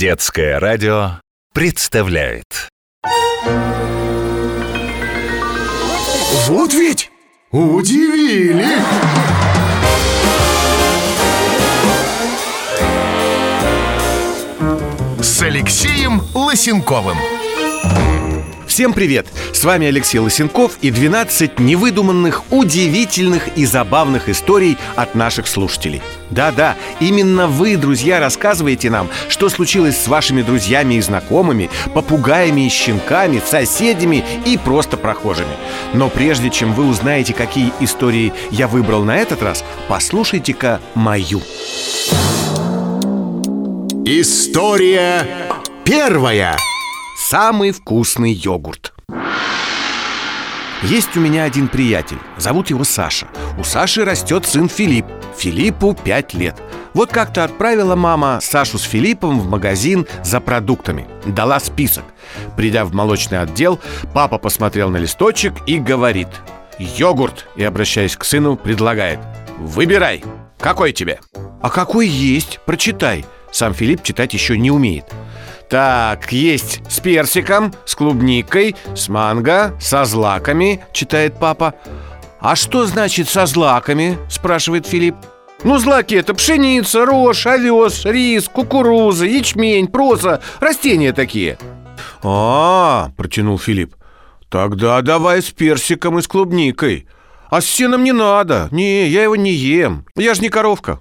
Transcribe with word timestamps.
Детское 0.00 0.58
радио 0.58 1.20
представляет 1.52 2.70
Вот 6.46 6.72
ведь 6.72 7.10
удивили! 7.50 8.78
С 15.20 15.42
Алексеем 15.42 16.22
Лосенковым 16.32 17.18
Всем 18.80 18.94
привет! 18.94 19.26
С 19.52 19.62
вами 19.62 19.88
Алексей 19.88 20.18
Лосенков 20.18 20.78
и 20.80 20.90
12 20.90 21.58
невыдуманных, 21.58 22.50
удивительных 22.50 23.48
и 23.54 23.66
забавных 23.66 24.30
историй 24.30 24.78
от 24.96 25.14
наших 25.14 25.48
слушателей. 25.48 26.00
Да-да, 26.30 26.76
именно 26.98 27.46
вы, 27.46 27.76
друзья, 27.76 28.20
рассказываете 28.20 28.88
нам, 28.88 29.10
что 29.28 29.50
случилось 29.50 29.98
с 29.98 30.08
вашими 30.08 30.40
друзьями 30.40 30.94
и 30.94 31.02
знакомыми, 31.02 31.68
попугаями 31.92 32.66
и 32.66 32.70
щенками, 32.70 33.42
соседями 33.46 34.24
и 34.46 34.56
просто 34.56 34.96
прохожими. 34.96 35.52
Но 35.92 36.08
прежде 36.08 36.48
чем 36.48 36.72
вы 36.72 36.88
узнаете, 36.88 37.34
какие 37.34 37.74
истории 37.80 38.32
я 38.50 38.66
выбрал 38.66 39.04
на 39.04 39.18
этот 39.18 39.42
раз, 39.42 39.62
послушайте-ка 39.88 40.80
мою. 40.94 41.42
История 44.06 45.26
первая 45.84 46.56
Самый 47.30 47.70
вкусный 47.70 48.32
йогурт. 48.32 48.92
Есть 50.82 51.16
у 51.16 51.20
меня 51.20 51.44
один 51.44 51.68
приятель, 51.68 52.18
зовут 52.36 52.70
его 52.70 52.82
Саша. 52.82 53.28
У 53.56 53.62
Саши 53.62 54.04
растет 54.04 54.46
сын 54.46 54.68
Филипп. 54.68 55.06
Филиппу 55.38 55.94
5 55.94 56.34
лет. 56.34 56.56
Вот 56.92 57.12
как-то 57.12 57.44
отправила 57.44 57.94
мама 57.94 58.40
Сашу 58.42 58.78
с 58.78 58.82
Филиппом 58.82 59.38
в 59.38 59.48
магазин 59.48 60.08
за 60.24 60.40
продуктами. 60.40 61.06
Дала 61.24 61.60
список. 61.60 62.02
Придя 62.56 62.84
в 62.84 62.92
молочный 62.94 63.38
отдел, 63.38 63.78
папа 64.12 64.38
посмотрел 64.38 64.90
на 64.90 64.96
листочек 64.96 65.54
и 65.68 65.78
говорит 65.78 66.26
«Йогурт!» 66.80 67.46
и, 67.54 67.62
обращаясь 67.62 68.16
к 68.16 68.24
сыну, 68.24 68.56
предлагает 68.56 69.20
«Выбирай! 69.56 70.24
Какой 70.58 70.92
тебе?» 70.92 71.20
«А 71.62 71.70
какой 71.70 72.08
есть? 72.08 72.58
Прочитай!» 72.66 73.24
Сам 73.52 73.72
Филипп 73.72 74.02
читать 74.02 74.34
еще 74.34 74.58
не 74.58 74.72
умеет 74.72 75.04
так, 75.70 76.32
есть 76.32 76.80
с 76.90 76.98
персиком, 76.98 77.72
с 77.84 77.94
клубникой, 77.94 78.74
с 78.96 79.08
манго, 79.08 79.72
со 79.80 80.04
злаками, 80.04 80.84
читает 80.92 81.34
папа. 81.38 81.74
А 82.40 82.56
что 82.56 82.86
значит 82.86 83.28
со 83.28 83.46
злаками? 83.46 84.18
спрашивает 84.28 84.86
Филипп. 84.86 85.14
Ну, 85.62 85.78
злаки 85.78 86.14
это 86.14 86.34
пшеница, 86.34 87.04
рожь, 87.04 87.46
овес, 87.46 88.04
рис, 88.04 88.48
кукуруза, 88.48 89.26
ячмень, 89.26 89.86
проза, 89.86 90.40
растения 90.58 91.12
такие. 91.12 91.56
А, 92.24 93.12
протянул 93.16 93.58
Филипп. 93.58 93.94
Тогда 94.48 95.00
давай 95.02 95.40
с 95.40 95.50
персиком 95.50 96.18
и 96.18 96.22
с 96.22 96.26
клубникой. 96.26 97.06
А 97.48 97.60
с 97.60 97.66
сеном 97.66 98.02
не 98.02 98.12
надо. 98.12 98.66
Не, 98.72 99.06
я 99.06 99.22
его 99.22 99.36
не 99.36 99.52
ем. 99.52 100.04
Я 100.16 100.34
же 100.34 100.40
не 100.40 100.48
коровка. 100.48 100.98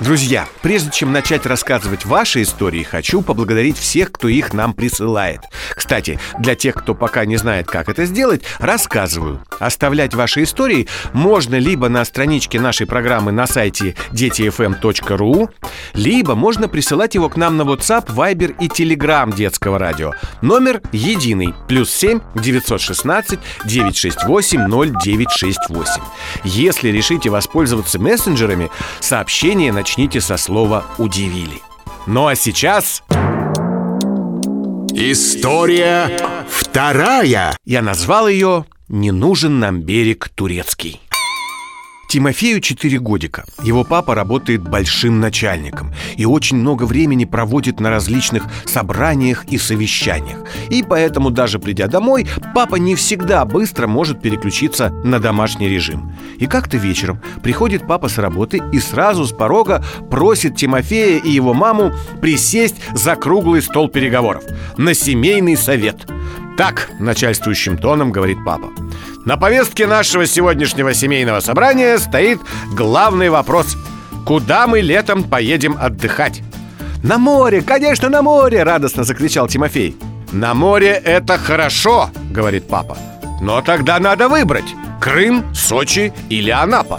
Друзья, 0.00 0.48
прежде 0.60 0.90
чем 0.90 1.12
начать 1.12 1.46
рассказывать 1.46 2.04
ваши 2.04 2.42
истории, 2.42 2.82
хочу 2.82 3.22
поблагодарить 3.22 3.78
всех, 3.78 4.10
кто 4.10 4.26
их 4.26 4.52
нам 4.52 4.74
присылает. 4.74 5.42
Кстати, 5.76 6.18
для 6.40 6.56
тех, 6.56 6.74
кто 6.74 6.94
пока 6.94 7.24
не 7.24 7.36
знает, 7.36 7.68
как 7.68 7.88
это 7.88 8.04
сделать, 8.04 8.42
рассказываю. 8.58 9.40
Оставлять 9.60 10.12
ваши 10.12 10.42
истории 10.42 10.88
можно 11.12 11.54
либо 11.54 11.88
на 11.88 12.04
страничке 12.04 12.58
нашей 12.58 12.88
программы 12.88 13.30
на 13.30 13.46
сайте 13.46 13.94
детифм.ру, 14.10 15.50
либо 15.94 16.34
можно 16.34 16.66
присылать 16.68 17.14
его 17.14 17.28
к 17.28 17.36
нам 17.36 17.56
на 17.56 17.62
WhatsApp, 17.62 18.06
Viber 18.08 18.56
и 18.60 18.66
Telegram 18.66 19.32
детского 19.32 19.78
радио. 19.78 20.12
Номер 20.42 20.82
единый, 20.90 21.54
плюс 21.68 21.90
7 21.90 22.20
916 22.34 23.38
968 23.64 24.60
0968. 24.68 26.02
Если 26.42 26.88
решите 26.88 27.30
воспользоваться 27.30 28.00
мессенджерами, 28.00 28.70
сообщение 28.98 29.72
начнется 29.72 29.83
начните 29.84 30.22
со 30.22 30.38
слова 30.38 30.86
«удивили». 30.96 31.60
Ну 32.06 32.26
а 32.26 32.34
сейчас... 32.34 33.02
История 34.94 36.10
вторая 36.48 37.54
Я 37.66 37.82
назвал 37.82 38.26
ее 38.26 38.64
«Не 38.88 39.10
нужен 39.10 39.58
нам 39.58 39.82
берег 39.82 40.30
турецкий». 40.34 41.02
Тимофею 42.08 42.60
4 42.60 42.98
годика. 42.98 43.44
Его 43.62 43.84
папа 43.84 44.14
работает 44.14 44.62
большим 44.62 45.20
начальником 45.20 45.92
и 46.16 46.24
очень 46.24 46.56
много 46.56 46.84
времени 46.84 47.24
проводит 47.24 47.80
на 47.80 47.90
различных 47.90 48.44
собраниях 48.64 49.44
и 49.46 49.58
совещаниях. 49.58 50.38
И 50.70 50.82
поэтому 50.82 51.30
даже 51.30 51.58
придя 51.58 51.86
домой, 51.86 52.26
папа 52.54 52.76
не 52.76 52.94
всегда 52.94 53.44
быстро 53.44 53.86
может 53.86 54.22
переключиться 54.22 54.90
на 54.90 55.18
домашний 55.18 55.68
режим. 55.68 56.12
И 56.38 56.46
как-то 56.46 56.76
вечером 56.76 57.20
приходит 57.42 57.86
папа 57.86 58.08
с 58.08 58.18
работы 58.18 58.62
и 58.72 58.78
сразу 58.78 59.24
с 59.24 59.32
порога 59.32 59.84
просит 60.10 60.56
Тимофея 60.56 61.18
и 61.18 61.30
его 61.30 61.54
маму 61.54 61.92
присесть 62.20 62.76
за 62.94 63.16
круглый 63.16 63.62
стол 63.62 63.88
переговоров 63.88 64.44
на 64.76 64.94
семейный 64.94 65.56
совет. 65.56 66.06
Так, 66.56 66.90
начальствующим 67.00 67.76
тоном 67.76 68.12
говорит 68.12 68.38
папа. 68.44 68.70
На 69.24 69.36
повестке 69.36 69.86
нашего 69.86 70.26
сегодняшнего 70.26 70.94
семейного 70.94 71.40
собрания 71.40 71.98
стоит 71.98 72.40
главный 72.76 73.28
вопрос. 73.28 73.76
Куда 74.24 74.66
мы 74.66 74.80
летом 74.80 75.24
поедем 75.24 75.76
отдыхать? 75.80 76.42
«На 77.02 77.18
море, 77.18 77.60
конечно, 77.60 78.08
на 78.08 78.22
море!»– 78.22 78.62
радостно 78.64 79.04
закричал 79.04 79.46
Тимофей. 79.46 79.94
«На 80.32 80.54
море 80.54 80.92
это 81.04 81.36
хорошо!»– 81.36 82.10
говорит 82.30 82.66
папа. 82.66 82.96
«Но 83.42 83.60
тогда 83.60 83.98
надо 83.98 84.28
выбрать– 84.28 84.74
Крым, 85.00 85.54
Сочи 85.54 86.14
или 86.30 86.50
Анапа». 86.50 86.98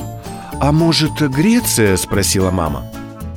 «А 0.62 0.72
может, 0.72 1.14
Греция?»– 1.22 1.98
спросила 1.98 2.52
мама. 2.52 2.86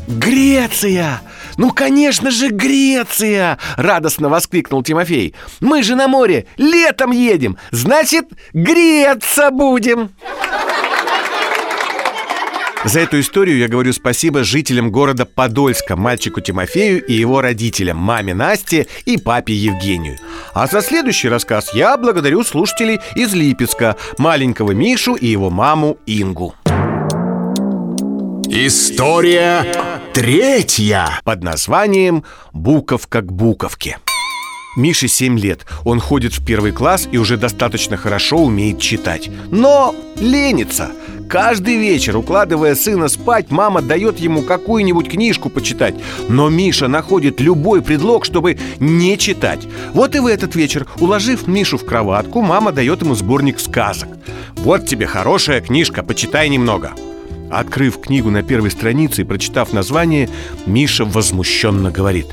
«Греция! 0.07 1.23
Ну, 1.59 1.73
конечно 1.73 2.31
же, 2.31 2.49
Греция!»— 2.49 3.59
радостно 3.77 4.29
воскликнул 4.29 4.83
Тимофей. 4.83 5.35
«Мы 5.61 5.83
же 5.83 5.97
на 5.97 6.07
море 6.07 6.47
летом 6.57 7.11
едем, 7.11 7.59
значит, 7.73 8.27
греться 8.55 9.51
будем!» 9.51 10.11
За 12.85 13.01
эту 13.01 13.19
историю 13.19 13.59
я 13.59 13.67
говорю 13.67 13.93
спасибо 13.93 14.45
жителям 14.45 14.93
города 14.93 15.27
Подольска, 15.27 15.97
мальчику 15.97 16.41
Тимофею 16.41 17.05
и 17.05 17.13
его 17.13 17.41
родителям, 17.41 17.97
маме 17.97 18.35
Насте 18.35 18.87
и 19.05 19.19
папе 19.19 19.53
Евгению. 19.53 20.17
А 20.55 20.69
за 20.69 20.81
следующий 20.81 21.29
рассказ 21.29 21.75
я 21.75 21.97
благодарю 21.97 22.45
слушателей 22.45 23.01
из 23.17 23.35
Липецка, 23.35 23.97
маленького 24.17 24.71
Мишу 24.73 25.15
и 25.15 25.27
его 25.27 25.51
маму 25.51 25.99
Ингу. 26.07 26.55
История 28.51 29.67
третья. 30.15 31.21
Под 31.23 31.43
названием 31.43 32.25
«Буковка 32.55 33.21
к 33.21 33.31
буковке» 33.31 33.99
Мише 34.75 35.07
7 35.07 35.39
лет, 35.39 35.67
он 35.85 36.01
ходит 36.01 36.33
в 36.33 36.43
первый 36.47 36.73
класс 36.73 37.07
и 37.13 37.19
уже 37.19 37.37
достаточно 37.37 37.99
хорошо 37.99 38.39
умеет 38.39 38.81
читать. 38.81 39.29
Но 39.51 39.95
ленится. 40.17 40.93
Каждый 41.29 41.77
вечер, 41.77 42.17
укладывая 42.17 42.75
сына 42.75 43.09
спать, 43.09 43.51
мама 43.51 43.83
дает 43.83 44.19
ему 44.19 44.41
какую-нибудь 44.41 45.11
книжку 45.11 45.51
почитать. 45.51 45.97
Но 46.31 46.49
Миша 46.49 46.89
находит 46.89 47.41
любой 47.41 47.83
предлог, 47.83 48.25
чтобы 48.25 48.59
не 48.81 49.19
читать. 49.19 49.69
Вот 49.93 50.17
и 50.17 50.21
в 50.21 50.27
этот 50.27 50.55
вечер, 50.55 50.87
уложив 51.01 51.47
Мишу 51.47 51.77
в 51.77 51.85
кроватку, 51.85 52.41
мама 52.41 52.73
дает 52.73 53.03
ему 53.03 53.15
сборник 53.15 53.61
сказок. 53.61 54.09
Вот 54.57 54.87
тебе 54.87 55.07
хорошая 55.07 55.61
книжка, 55.61 56.03
почитай 56.03 56.49
немного 56.49 56.95
Открыв 57.51 58.01
книгу 58.01 58.31
на 58.31 58.43
первой 58.43 58.71
странице 58.71 59.23
и 59.23 59.25
прочитав 59.25 59.73
название, 59.73 60.29
Миша 60.67 61.05
возмущенно 61.05 61.91
говорит 61.91 62.27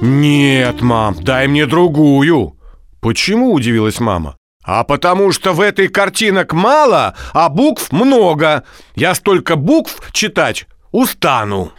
«Нет, 0.00 0.80
мам, 0.80 1.16
дай 1.20 1.48
мне 1.48 1.66
другую!» 1.66 2.56
«Почему?»– 3.00 3.52
удивилась 3.54 4.00
мама 4.00 4.36
а 4.68 4.84
потому 4.84 5.32
что 5.32 5.54
в 5.54 5.62
этой 5.62 5.88
картинок 5.88 6.52
мало, 6.52 7.14
а 7.32 7.48
букв 7.48 7.90
много. 7.90 8.64
Я 8.94 9.14
столько 9.14 9.56
букв 9.56 10.12
читать 10.12 10.66
устану. 10.92 11.72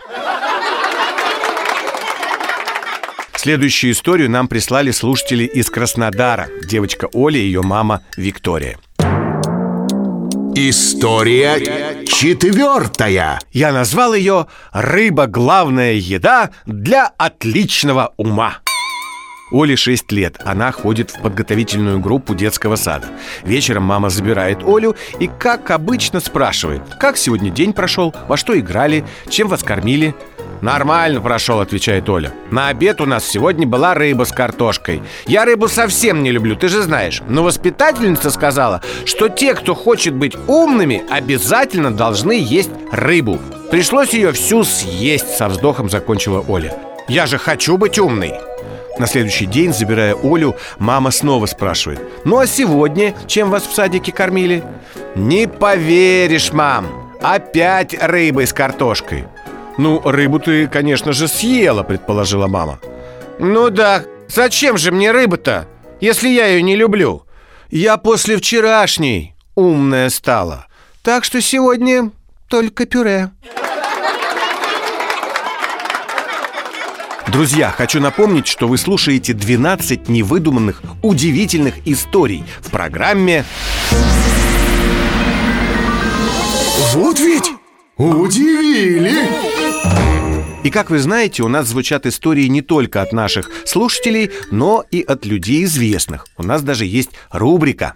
Следующую 3.36 3.94
историю 3.94 4.32
нам 4.32 4.48
прислали 4.48 4.90
слушатели 4.90 5.44
из 5.44 5.70
Краснодара. 5.70 6.50
Девочка 6.66 7.08
Оля 7.14 7.38
и 7.38 7.44
ее 7.44 7.62
мама 7.62 8.02
Виктория. 8.18 8.80
История 10.62 12.04
четвертая 12.04 13.40
Я 13.54 13.72
назвал 13.72 14.14
ее 14.14 14.48
«Рыба– 14.74 15.26
главная 15.28 15.94
еда 15.94 16.50
для 16.66 17.10
отличного 17.18 18.14
ума». 18.18 18.58
Оле 19.52 19.78
6 19.78 20.12
лет, 20.12 20.38
она 20.44 20.74
ходит 20.74 21.12
в 21.12 21.22
подготовительную 21.22 22.02
группу 22.02 22.36
детского 22.36 22.76
сада. 22.76 23.08
Вечером 23.46 23.84
мама 23.84 24.10
забирает 24.10 24.60
Олю 24.64 24.98
и, 25.22 25.28
как 25.28 25.72
обычно, 25.72 26.20
спрашивает 26.20 26.82
Как 27.00 27.16
сегодня 27.16 27.50
день 27.50 27.72
прошел, 27.72 28.14
во 28.28 28.36
что 28.36 28.60
играли, 28.60 29.06
чем 29.30 29.48
вас 29.48 29.64
кормили 29.64 30.14
«Нормально 30.62 31.22
прошел»,— 31.22 31.60
отвечает 31.62 32.10
Оля. 32.10 32.34
«На 32.52 32.68
обед 32.68 33.02
у 33.02 33.06
нас 33.06 33.26
сегодня 33.26 33.66
была 33.66 33.94
рыба 33.94 34.26
с 34.26 34.32
картошкой. 34.32 35.02
Я 35.26 35.46
рыбу 35.46 35.68
совсем 35.68 36.24
не 36.24 36.32
люблю, 36.32 36.56
ты 36.56 36.68
же 36.68 36.82
знаешь. 36.82 37.22
Но 37.28 37.44
воспитательница 37.44 38.30
сказала, 38.30 38.82
что 39.06 39.30
те, 39.30 39.54
кто 39.54 39.76
хочет 39.76 40.14
быть 40.14 40.36
умными 40.48 41.04
Обязательно 41.10 41.92
должны 41.92 42.34
есть 42.40 42.72
рыбу. 42.92 43.40
Пришлось 43.72 44.14
ее 44.14 44.32
всю 44.32 44.64
съесть, 44.64 45.38
со 45.38 45.48
вздохом 45.48 45.90
закончила 45.90 46.44
Оля. 46.48 46.76
Я 47.08 47.26
же 47.26 47.38
хочу 47.38 47.78
быть 47.78 48.00
умной. 48.00 48.34
На 49.00 49.08
следующий 49.08 49.46
день, 49.46 49.74
забирая 49.74 50.16
Олю, 50.22 50.56
мама 50.78 51.12
снова 51.12 51.46
спрашивает. 51.46 52.02
«Ну 52.26 52.38
а 52.38 52.48
сегодня 52.48 53.16
чем 53.28 53.50
вас 53.50 53.64
в 53.64 53.74
садике 53.74 54.12
кормили?» 54.12 54.64
«Не 55.16 55.48
поверишь, 55.48 56.52
мам! 56.52 57.14
Опять 57.22 57.96
рыбой 58.00 58.46
с 58.46 58.54
картошкой!» 58.54 59.26
«Ну, 59.80 60.02
рыбу 60.04 60.40
ты, 60.40 60.68
конечно 60.68 61.14
же, 61.14 61.30
съела»,— 61.30 61.84
предположила 61.90 62.48
мама 62.48 62.82
«Ну 63.40 63.70
да, 63.70 64.04
зачем 64.28 64.78
же 64.78 64.92
мне 64.92 65.12
рыба-то, 65.12 65.70
если 66.02 66.28
я 66.28 66.48
ее 66.48 66.62
не 66.62 66.76
люблю?» 66.76 67.24
«Я 67.72 67.96
после 67.96 68.36
вчерашней 68.36 69.36
умная 69.56 70.10
стала, 70.10 70.68
так 71.02 71.24
что 71.24 71.40
сегодня 71.40 72.12
только 72.50 72.86
пюре». 72.86 73.32
Друзья, 77.28 77.72
хочу 77.72 78.02
напомнить, 78.02 78.48
что 78.48 78.68
вы 78.68 78.78
слушаете 78.78 79.32
12 79.34 80.10
невыдуманных, 80.10 80.82
удивительных 81.02 81.76
историй 81.88 82.44
в 82.60 82.70
программе 82.70 83.46
Вот 86.94 87.18
ведь 87.20 87.59
удивили! 88.00 89.14
И 90.64 90.72
как 90.72 90.90
вы 90.90 91.00
знаете, 91.00 91.44
у 91.44 91.48
нас 91.48 91.68
звучат 91.68 92.06
истории 92.06 92.48
не 92.48 92.62
только 92.62 93.02
от 93.02 93.14
наших 93.14 93.50
слушателей, 93.66 94.32
но 94.52 94.84
и 94.92 95.02
от 95.02 95.26
людей 95.26 95.64
известных. 95.64 96.26
У 96.38 96.44
нас 96.44 96.62
даже 96.64 96.86
есть 96.86 97.12
рубрика 97.32 97.96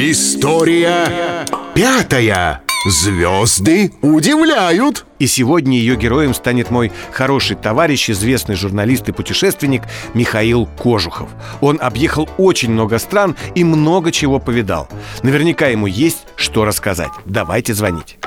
История 0.00 1.44
пятая. 1.74 2.62
Звезды 2.86 3.92
удивляют. 4.02 5.04
И 5.18 5.26
сегодня 5.26 5.78
ее 5.78 5.96
героем 5.96 6.32
станет 6.32 6.70
мой 6.70 6.92
хороший 7.10 7.56
товарищ, 7.56 8.08
известный 8.08 8.54
журналист 8.54 9.08
и 9.08 9.12
путешественник 9.12 9.82
Михаил 10.14 10.66
Кожухов. 10.66 11.28
Он 11.60 11.78
объехал 11.80 12.28
очень 12.38 12.70
много 12.70 12.98
стран 12.98 13.36
и 13.56 13.64
много 13.64 14.12
чего 14.12 14.38
повидал. 14.38 14.88
Наверняка 15.24 15.66
ему 15.66 15.86
есть 15.86 16.26
что 16.36 16.64
рассказать. 16.64 17.10
Давайте 17.24 17.74
звонить. 17.74 18.18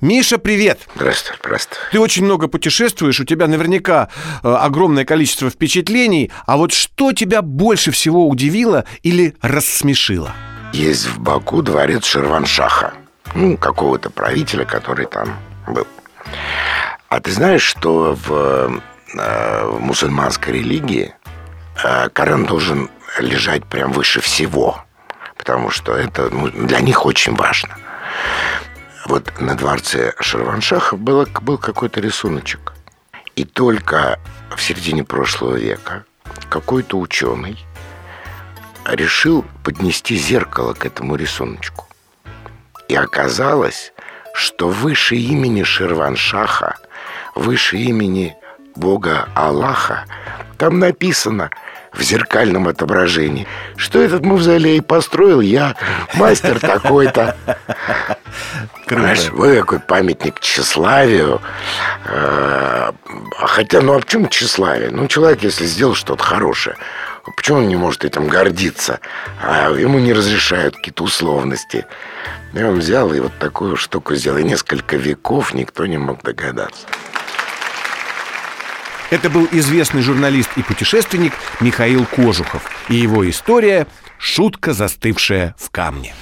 Миша, 0.00 0.38
привет! 0.38 0.80
Здравствуй, 0.96 1.36
здравствуй. 1.38 1.78
Ты 1.92 2.00
очень 2.00 2.24
много 2.24 2.48
путешествуешь, 2.48 3.20
у 3.20 3.24
тебя 3.24 3.46
наверняка 3.46 4.08
э, 4.42 4.48
огромное 4.48 5.04
количество 5.04 5.48
впечатлений, 5.48 6.32
а 6.44 6.56
вот 6.56 6.72
что 6.72 7.12
тебя 7.12 7.40
больше 7.40 7.92
всего 7.92 8.28
удивило 8.28 8.84
или 9.04 9.36
рассмешило? 9.42 10.34
Есть 10.72 11.06
в 11.06 11.20
Баку 11.20 11.60
дворец 11.60 12.06
Ширваншаха. 12.06 12.94
Ну, 13.34 13.58
какого-то 13.58 14.08
правителя, 14.08 14.64
который 14.64 15.06
там 15.06 15.36
был. 15.66 15.86
А 17.08 17.20
ты 17.20 17.30
знаешь, 17.30 17.62
что 17.62 18.14
в, 18.14 18.32
э, 18.32 19.64
в 19.66 19.80
мусульманской 19.80 20.54
религии 20.54 21.14
э, 21.84 22.08
Коран 22.08 22.46
должен 22.46 22.90
лежать 23.18 23.66
прям 23.66 23.92
выше 23.92 24.22
всего? 24.22 24.82
Потому 25.36 25.68
что 25.70 25.94
это 25.94 26.30
ну, 26.30 26.48
для 26.48 26.80
них 26.80 27.04
очень 27.04 27.34
важно. 27.34 27.76
Вот 29.06 29.30
на 29.40 29.54
дворце 29.54 30.14
Ширваншаха 30.20 30.96
было, 30.96 31.26
был 31.42 31.58
какой-то 31.58 32.00
рисуночек. 32.00 32.72
И 33.36 33.44
только 33.44 34.18
в 34.54 34.62
середине 34.62 35.04
прошлого 35.04 35.56
века 35.56 36.04
какой-то 36.48 36.98
ученый 36.98 37.58
решил 38.86 39.44
поднести 39.64 40.16
зеркало 40.16 40.74
к 40.74 40.84
этому 40.86 41.16
рисуночку. 41.16 41.86
И 42.88 42.94
оказалось, 42.94 43.92
что 44.34 44.68
выше 44.68 45.16
имени 45.16 45.62
Ширваншаха, 45.62 46.76
выше 47.34 47.78
имени 47.78 48.36
Бога 48.74 49.28
Аллаха, 49.34 50.04
там 50.58 50.78
написано 50.78 51.50
в 51.92 52.00
зеркальном 52.02 52.68
отображении, 52.68 53.46
что 53.76 54.00
этот 54.00 54.24
мавзолей 54.24 54.80
построил 54.80 55.40
я, 55.40 55.76
мастер 56.14 56.58
такой-то. 56.58 57.36
Понимаешь, 58.86 59.28
вы 59.30 59.60
какой 59.60 59.80
памятник 59.80 60.40
тщеславию. 60.40 61.40
Э, 62.06 62.92
Хотя, 63.36 63.80
ну 63.80 63.94
а 63.94 64.00
в 64.00 64.06
чем 64.06 64.28
тщеславие? 64.28 64.90
Ну, 64.90 65.06
человек, 65.08 65.42
если 65.42 65.66
сделал 65.66 65.94
что-то 65.94 66.22
хорошее, 66.22 66.76
почему 67.36 67.58
он 67.58 67.68
не 67.68 67.76
может 67.76 68.04
этим 68.04 68.28
гордиться? 68.28 69.00
А 69.40 69.70
ему 69.70 69.98
не 69.98 70.12
разрешают 70.12 70.76
какие-то 70.76 71.04
условности. 71.04 71.86
И 72.54 72.62
он 72.62 72.78
взял 72.78 73.12
и 73.12 73.20
вот 73.20 73.32
такую 73.38 73.76
штуку 73.76 74.14
сделал. 74.14 74.38
И 74.38 74.44
несколько 74.44 74.96
веков 74.96 75.54
никто 75.54 75.86
не 75.86 75.98
мог 75.98 76.22
догадаться. 76.22 76.86
Это 79.10 79.28
был 79.28 79.46
известный 79.52 80.00
журналист 80.00 80.50
и 80.56 80.62
путешественник 80.62 81.34
Михаил 81.60 82.06
Кожухов 82.06 82.62
и 82.88 82.94
его 82.94 83.28
история 83.28 83.86
«Шутка, 84.18 84.72
застывшая 84.72 85.54
в 85.58 85.70
камне». 85.70 86.14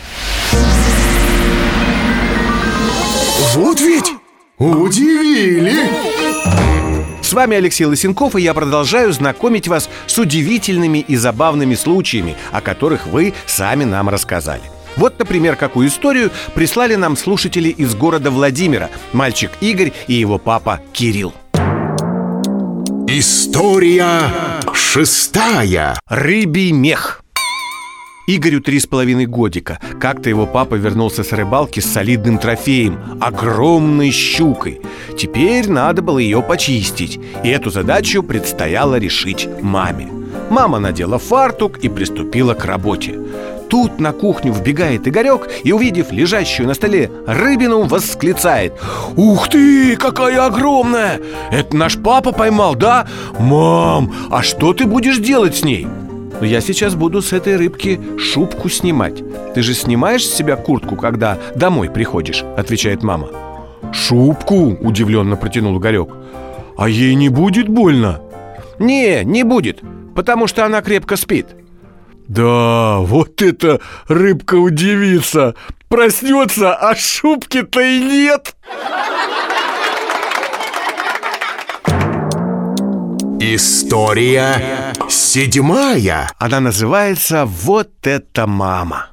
Вот 3.55 3.81
ведь 3.81 4.12
удивили! 4.58 6.69
С 7.31 7.32
вами 7.32 7.56
Алексей 7.56 7.85
Лысенков, 7.85 8.35
и 8.35 8.43
я 8.43 8.55
продолжаю 8.55 9.12
знакомить 9.12 9.69
вас 9.69 9.88
с 10.09 10.19
удивительными 10.19 10.99
и 10.99 11.15
забавными 11.15 11.77
случаями, 11.77 12.37
о 12.50 12.61
которых 12.61 13.06
вы 13.06 13.35
сами 13.47 13.85
нам 13.85 14.09
рассказали. 14.09 14.62
Вот, 14.97 15.17
например, 15.17 15.55
какую 15.55 15.87
историю 15.87 16.32
прислали 16.55 16.97
нам 16.97 17.17
слушатели 17.17 17.69
из 17.69 17.94
города 17.94 18.32
Владимира, 18.32 18.91
мальчик 19.12 19.53
Игорь 19.61 19.93
и 20.09 20.15
его 20.15 20.38
папа 20.38 20.81
Кирилл. 20.93 21.32
История 23.06 24.11
шестая. 24.75 26.00
Рыбий 26.09 26.73
мех. 26.73 27.23
Игорю 28.37 28.61
три 28.61 28.79
с 28.79 28.87
половиной 28.87 29.27
годика. 29.27 29.81
Как-то 29.99 30.29
его 30.29 30.47
папа 30.47 30.77
вернулся 30.77 31.25
с 31.25 31.32
рыбалки 31.32 31.81
с 31.81 31.93
солидным 31.93 32.38
трофеем– 32.38 32.97
огромной 33.21 34.12
щукой. 34.12 34.81
Теперь 35.19 35.69
надо 35.69 36.00
было 36.00 36.19
ее 36.19 36.40
почистить, 36.40 37.19
и 37.43 37.49
эту 37.49 37.71
задачу 37.71 38.23
предстояло 38.23 39.00
решить 39.00 39.49
маме. 39.62 40.09
Мама 40.49 40.78
надела 40.78 41.19
фартук 41.19 41.78
и 41.78 41.88
приступила 41.88 42.54
к 42.54 42.64
работе. 42.64 43.19
Тут 43.69 43.99
на 43.99 44.12
кухню 44.12 44.52
вбегает 44.52 45.09
Игорек 45.09 45.49
и, 45.64 45.73
увидев 45.73 46.12
лежащую 46.12 46.69
на 46.69 46.75
столе 46.75 47.11
рыбину, 47.26 47.83
восклицает 47.83 48.75
«Ух 49.16 49.49
ты, 49.49 49.97
какая 49.97 50.47
огромная! 50.47 51.21
Это 51.50 51.76
наш 51.76 51.97
папа 51.97 52.31
поймал, 52.31 52.76
да? 52.76 53.09
Мам, 53.40 54.14
а 54.31 54.45
что 54.45 54.73
ты 54.73 54.87
будешь 54.87 55.19
делать 55.19 55.57
с 55.57 55.64
ней?» 55.64 55.88
«Ну, 56.40 56.47
я 56.47 56.61
сейчас 56.61 56.94
буду 56.94 57.20
с 57.20 57.32
этой 57.32 57.56
рыбки 57.56 58.00
шубку 58.18 58.68
снимать 58.68 59.23
Ты 59.54 59.62
же 59.62 59.75
снимаешь 59.75 60.26
с 60.26 60.35
себя 60.35 60.56
куртку, 60.56 60.97
когда 60.97 61.38
домой 61.54 61.90
приходишь?» 61.90 62.44
Отвечает 62.56 63.02
мама 63.02 63.28
«Шубку?»– 63.92 64.76
удивленно 64.80 65.37
протянул 65.37 65.78
Игорек 65.78 66.11
«А 66.76 66.88
ей 66.88 67.14
не 67.14 67.28
будет 67.28 67.68
больно?» 67.68 68.20
«Не, 68.78 69.25
не 69.25 69.42
будет, 69.42 69.80
потому 70.14 70.47
что 70.47 70.64
она 70.64 70.80
крепко 70.80 71.16
спит» 71.16 71.49
Да, 72.28 72.99
вот 72.99 73.42
это 73.42 73.80
рыбка 74.06 74.54
удивится 74.54 75.56
Проснется, 75.88 76.75
а 76.75 76.94
шубки-то 76.94 77.80
и 77.80 77.99
нет 77.99 78.54
История 83.42 84.92
седьмая. 85.09 86.30
Она 86.38 86.61
называется 86.61 87.47
«Вот 87.47 88.06
это 88.06 88.47
мама» 88.47 89.06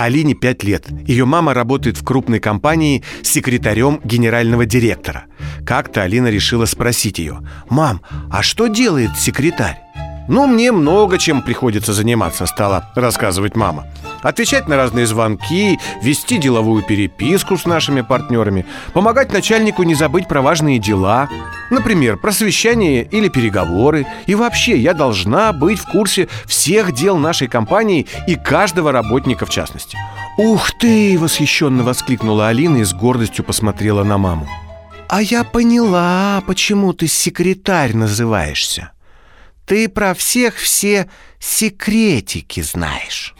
Алине 0.00 0.34
5 0.34 0.64
лет. 0.64 0.88
Ее 1.06 1.26
мама 1.26 1.54
работает 1.54 1.96
в 1.96 2.02
крупной 2.02 2.40
компании 2.40 3.04
секретарем 3.22 4.00
генерального 4.02 4.66
директора. 4.66 5.26
Как-то 5.64 6.02
Алина 6.02 6.26
решила 6.26 6.64
спросить 6.64 7.20
ее 7.20 7.38
«Мам, 7.70 8.02
а 8.32 8.42
что 8.42 8.66
делает 8.66 9.16
секретарь?» 9.16 9.85
Ну, 10.28 10.46
мне 10.46 10.72
много 10.72 11.18
чем 11.18 11.42
приходится 11.42 11.92
заниматься, 11.92 12.46
стала 12.46 12.90
рассказывать 12.94 13.56
мама. 13.56 13.86
Отвечать 14.22 14.66
на 14.66 14.76
разные 14.76 15.06
звонки, 15.06 15.78
вести 16.02 16.38
деловую 16.38 16.82
переписку 16.82 17.56
с 17.56 17.64
нашими 17.64 18.00
партнерами, 18.00 18.66
помогать 18.92 19.32
начальнику 19.32 19.84
не 19.84 19.94
забыть 19.94 20.26
про 20.26 20.42
важные 20.42 20.78
дела, 20.78 21.28
например, 21.70 22.16
просвещание 22.16 23.04
или 23.04 23.28
переговоры. 23.28 24.06
И 24.26 24.34
вообще, 24.34 24.76
я 24.76 24.94
должна 24.94 25.52
быть 25.52 25.78
в 25.78 25.86
курсе 25.86 26.28
всех 26.46 26.92
дел 26.92 27.18
нашей 27.18 27.46
компании 27.46 28.06
и 28.26 28.34
каждого 28.34 28.90
работника 28.90 29.46
в 29.46 29.50
частности. 29.50 29.96
«Ух 30.36 30.70
ты!»— 30.78 31.16
восхищенно 31.20 31.82
воскликнула 31.82 32.48
Алина 32.48 32.78
и 32.78 32.84
с 32.84 32.92
гордостью 32.92 33.44
посмотрела 33.44 34.02
на 34.04 34.18
маму. 34.18 34.48
«А 35.08 35.22
я 35.22 35.44
поняла, 35.44 36.42
почему 36.46 36.92
ты 36.92 37.06
секретарь 37.06 37.94
называешься. 37.94 38.90
Ты 39.66 39.88
про 39.88 40.14
всех 40.14 40.56
все 40.56 41.08
секретики 41.38 42.60
знаешь». 42.62 43.34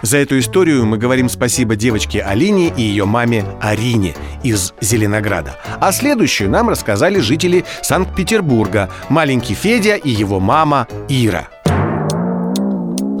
За 0.00 0.18
эту 0.18 0.38
историю 0.38 0.86
мы 0.86 0.96
говорим 0.96 1.28
спасибо 1.28 1.74
девочке 1.74 2.22
Алине 2.22 2.72
и 2.76 2.82
ее 2.82 3.04
маме 3.04 3.44
Арине 3.60 4.14
из 4.44 4.72
Зеленограда. 4.80 5.58
А 5.80 5.90
следующую 5.90 6.50
нам 6.50 6.68
рассказали 6.68 7.18
жители 7.18 7.64
Санкт-Петербурга, 7.82 8.90
маленький 9.08 9.54
Федя 9.54 9.96
и 9.96 10.10
его 10.10 10.38
мама 10.38 10.86
Ира. 11.08 11.48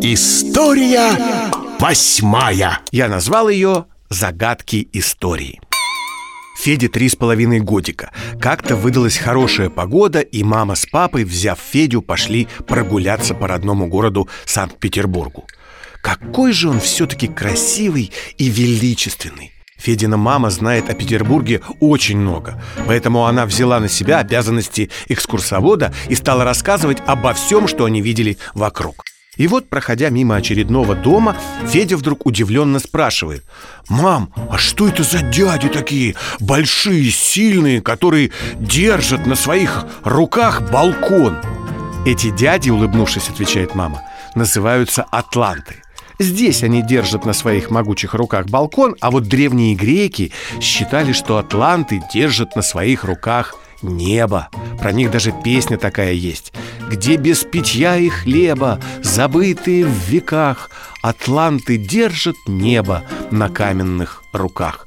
История 0.00 1.10
восьмая. 1.80 2.78
Я 2.92 3.08
назвал 3.08 3.48
ее 3.48 3.86
«Загадки 4.08 4.88
истории». 4.92 5.60
Феде 6.58 6.88
три 6.88 7.08
с 7.08 7.14
половиной 7.14 7.60
годика. 7.60 8.10
Как-то 8.40 8.74
выдалась 8.74 9.16
хорошая 9.16 9.70
погода, 9.70 10.18
и 10.18 10.42
мама 10.42 10.74
с 10.74 10.86
папой, 10.86 11.22
взяв 11.22 11.56
Федю, 11.60 12.02
пошли 12.02 12.48
прогуляться 12.66 13.32
по 13.34 13.46
родному 13.46 13.86
городу 13.86 14.28
Санкт-Петербургу. 14.44 15.46
Какой 16.02 16.52
же 16.52 16.68
он 16.68 16.80
все-таки 16.80 17.28
красивый 17.28 18.10
и 18.38 18.48
величественный! 18.48 19.52
Федина 19.76 20.16
мама 20.16 20.50
знает 20.50 20.90
о 20.90 20.94
Петербурге 20.94 21.60
очень 21.78 22.18
много, 22.18 22.60
поэтому 22.88 23.26
она 23.26 23.46
взяла 23.46 23.78
на 23.78 23.88
себя 23.88 24.18
обязанности 24.18 24.90
экскурсовода 25.06 25.94
и 26.08 26.16
стала 26.16 26.42
рассказывать 26.42 26.98
обо 27.06 27.34
всем, 27.34 27.68
что 27.68 27.84
они 27.84 28.02
видели 28.02 28.36
вокруг. 28.54 29.04
И 29.38 29.46
вот, 29.46 29.68
проходя 29.68 30.10
мимо 30.10 30.36
очередного 30.36 30.94
дома, 30.94 31.36
Федя 31.66 31.96
вдруг 31.96 32.26
удивленно 32.26 32.80
спрашивает 32.80 33.44
«Мам, 33.88 34.32
а 34.50 34.58
что 34.58 34.88
это 34.88 35.04
за 35.04 35.22
дяди 35.22 35.68
такие 35.68 36.16
большие, 36.40 37.10
сильные, 37.10 37.80
которые 37.80 38.32
держат 38.58 39.26
на 39.26 39.36
своих 39.36 39.86
руках 40.04 40.70
балкон?» 40.70 41.38
Эти 42.04 42.30
дяди, 42.30 42.70
улыбнувшись, 42.70 43.28
отвечает 43.28 43.74
мама, 43.74 44.02
называются 44.34 45.04
атланты 45.04 45.76
Здесь 46.20 46.64
они 46.64 46.82
держат 46.82 47.24
на 47.24 47.32
своих 47.32 47.70
могучих 47.70 48.14
руках 48.14 48.46
балкон, 48.46 48.96
а 49.00 49.12
вот 49.12 49.28
древние 49.28 49.76
греки 49.76 50.32
считали, 50.60 51.12
что 51.12 51.38
атланты 51.38 52.02
держат 52.12 52.56
на 52.56 52.62
своих 52.62 53.04
руках 53.04 53.54
небо. 53.82 54.48
Про 54.78 54.92
них 54.92 55.10
даже 55.10 55.32
песня 55.44 55.78
такая 55.78 56.12
есть. 56.12 56.52
Где 56.88 57.16
без 57.16 57.44
питья 57.44 57.96
и 57.96 58.08
хлеба, 58.08 58.80
забытые 59.02 59.84
в 59.84 60.08
веках, 60.08 60.70
Атланты 61.02 61.76
держат 61.76 62.36
небо 62.46 63.04
на 63.30 63.48
каменных 63.48 64.22
руках. 64.32 64.84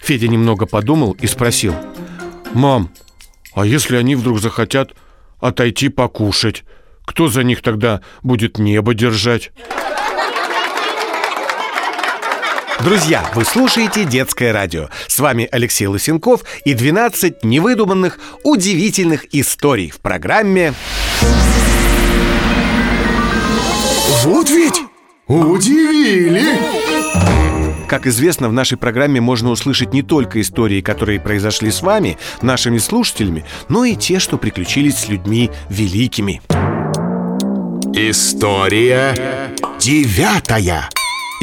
Федя 0.00 0.28
немного 0.28 0.66
подумал 0.66 1.12
и 1.12 1.26
спросил. 1.26 1.74
«Мам, 2.52 2.90
а 3.54 3.64
если 3.64 3.96
они 3.96 4.16
вдруг 4.16 4.40
захотят 4.40 4.94
отойти 5.40 5.88
покушать, 5.88 6.64
кто 7.04 7.28
за 7.28 7.44
них 7.44 7.62
тогда 7.62 8.00
будет 8.22 8.58
небо 8.58 8.94
держать?» 8.94 9.52
Друзья, 12.84 13.24
вы 13.34 13.46
слушаете 13.46 14.04
«Детское 14.04 14.52
радио». 14.52 14.90
С 15.06 15.18
вами 15.18 15.48
Алексей 15.50 15.86
Лысенков 15.86 16.44
и 16.66 16.74
12 16.74 17.42
невыдуманных, 17.42 18.18
удивительных 18.42 19.24
историй 19.34 19.88
в 19.88 20.00
программе... 20.00 20.74
Вот 24.22 24.50
ведь 24.50 24.82
удивили! 25.26 26.58
Как 27.88 28.06
известно, 28.06 28.50
в 28.50 28.52
нашей 28.52 28.76
программе 28.76 29.18
можно 29.18 29.50
услышать 29.50 29.94
не 29.94 30.02
только 30.02 30.42
истории, 30.42 30.82
которые 30.82 31.20
произошли 31.20 31.70
с 31.70 31.80
вами, 31.80 32.18
нашими 32.42 32.76
слушателями, 32.76 33.46
но 33.70 33.86
и 33.86 33.96
те, 33.96 34.18
что 34.18 34.36
приключились 34.36 34.98
с 34.98 35.08
людьми 35.08 35.50
великими. 35.70 36.42
История 37.94 39.14
девятая. 39.78 40.90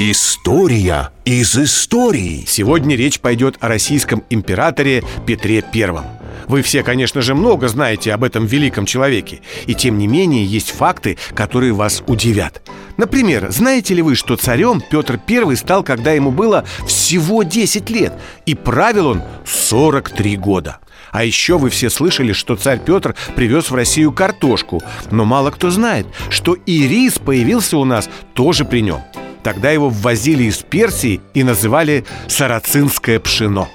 История 0.03 1.11
из 1.25 1.55
истории. 1.55 2.43
Сегодня 2.47 2.95
речь 2.95 3.19
пойдет 3.19 3.57
о 3.59 3.67
российском 3.67 4.23
императоре 4.31 5.03
Петре 5.27 5.61
Первом. 5.61 6.05
Вы 6.47 6.63
все, 6.63 6.81
конечно 6.81 7.21
же, 7.21 7.35
много 7.35 7.67
знаете 7.67 8.11
об 8.11 8.23
этом 8.23 8.47
великом 8.47 8.87
человеке. 8.87 9.41
И 9.67 9.75
тем 9.75 9.99
не 9.99 10.07
менее 10.07 10.43
есть 10.43 10.71
факты, 10.71 11.19
которые 11.35 11.73
вас 11.73 12.01
удивят. 12.07 12.67
Например, 12.97 13.51
знаете 13.51 13.93
ли 13.93 14.01
вы, 14.01 14.15
что 14.15 14.37
царем 14.37 14.81
Петр 14.81 15.19
I 15.29 15.55
стал, 15.55 15.83
когда 15.83 16.13
ему 16.13 16.31
было 16.31 16.65
всего 16.87 17.43
10 17.43 17.87
лет, 17.91 18.13
и 18.47 18.55
правил 18.55 19.05
он 19.05 19.21
43 19.45 20.35
года? 20.37 20.79
А 21.11 21.23
еще 21.23 21.59
вы 21.59 21.69
все 21.69 21.91
слышали, 21.91 22.33
что 22.33 22.55
царь 22.55 22.79
Петр 22.83 23.13
привез 23.35 23.69
в 23.69 23.75
Россию 23.75 24.13
картошку, 24.13 24.81
но 25.11 25.25
мало 25.25 25.51
кто 25.51 25.69
знает, 25.69 26.07
что 26.31 26.55
и 26.55 26.87
рис 26.87 27.19
появился 27.19 27.77
у 27.77 27.85
нас 27.85 28.09
тоже 28.33 28.65
при 28.65 28.81
нем. 28.81 29.03
Тогда 29.43 29.71
его 29.71 29.89
ввозили 29.89 30.43
из 30.43 30.57
Персии 30.57 31.21
и 31.33 31.43
называли 31.43 32.05
«сарацинское 32.27 33.19
пшено». 33.19 33.67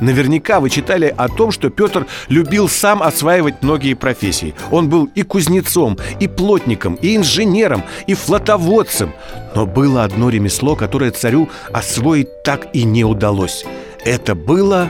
Наверняка 0.00 0.60
вы 0.60 0.70
читали 0.70 1.12
о 1.16 1.28
том, 1.28 1.50
что 1.50 1.70
Петр 1.70 2.06
любил 2.28 2.68
сам 2.68 3.02
осваивать 3.02 3.62
многие 3.62 3.94
профессии. 3.94 4.54
Он 4.70 4.88
был 4.88 5.06
и 5.06 5.22
кузнецом, 5.22 5.98
и 6.20 6.28
плотником, 6.28 6.94
и 6.94 7.16
инженером, 7.16 7.82
и 8.06 8.14
флотоводцем. 8.14 9.12
Но 9.56 9.66
было 9.66 10.04
одно 10.04 10.30
ремесло, 10.30 10.76
которое 10.76 11.10
царю 11.10 11.48
освоить 11.72 12.44
так 12.44 12.68
и 12.72 12.84
не 12.84 13.04
удалось. 13.04 13.64
Это 14.04 14.36
было 14.36 14.88